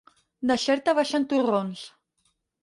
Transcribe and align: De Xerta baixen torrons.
De 0.51 0.55
Xerta 0.63 0.95
baixen 0.99 1.27
torrons. 1.35 1.85